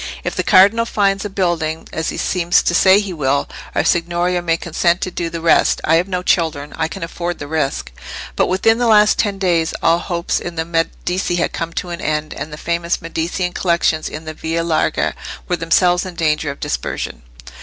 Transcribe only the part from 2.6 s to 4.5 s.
to say he will, our Signoria